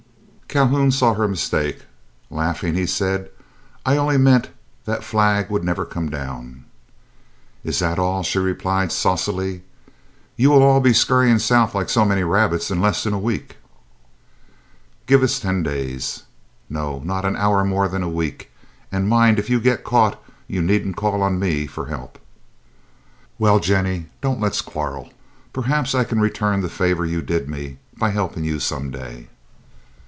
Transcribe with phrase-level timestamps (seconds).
[0.53, 1.81] Calhoun saw her mistake.
[2.29, 3.29] Laughing, he said,
[3.85, 4.49] "I only meant
[4.83, 6.65] that flag would never come down."
[7.63, 9.63] "Is that all?" she replied, saucily;
[10.35, 13.55] "you all will be scurrying south like so many rabbits in less than a week."
[15.05, 16.23] "Give us ten days."
[16.69, 18.51] "No, not an hour more than a week.
[18.91, 22.19] And mind, if you get caught, you needn't call on me for help."
[23.39, 25.11] "Well, Jennie, don't let's quarrel.
[25.53, 29.29] Perhaps I can return the favor you did me, by helping you some day."